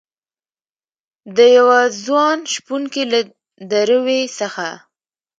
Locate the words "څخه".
4.39-4.67